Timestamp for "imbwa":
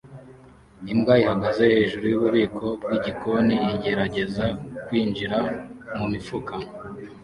0.91-1.13